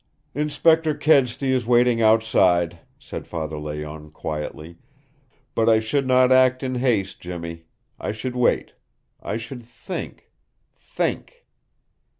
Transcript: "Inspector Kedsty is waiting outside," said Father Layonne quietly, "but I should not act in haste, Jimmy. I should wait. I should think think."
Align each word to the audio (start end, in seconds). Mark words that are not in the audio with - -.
"Inspector 0.33 0.91
Kedsty 0.95 1.51
is 1.51 1.67
waiting 1.67 2.01
outside," 2.01 2.79
said 2.97 3.27
Father 3.27 3.59
Layonne 3.59 4.09
quietly, 4.09 4.79
"but 5.53 5.69
I 5.69 5.77
should 5.77 6.07
not 6.07 6.31
act 6.31 6.63
in 6.63 6.73
haste, 6.73 7.21
Jimmy. 7.21 7.65
I 7.99 8.11
should 8.11 8.35
wait. 8.35 8.73
I 9.21 9.37
should 9.37 9.61
think 9.61 10.31
think." 10.75 11.45